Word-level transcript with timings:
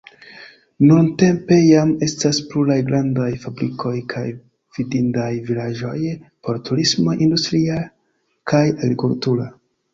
Nuntempe 0.91 1.57
jam 1.59 1.91
estas 2.07 2.39
pluraj 2.53 2.77
grandaj 2.87 3.29
fabrikoj 3.45 3.93
kaj 4.15 4.25
vidindaj 4.79 5.29
vilaĝoj 5.53 5.95
por 6.49 6.61
turismoj 6.71 7.17
industria 7.29 7.81
kaj 8.55 8.67
agrikultura. 8.75 9.51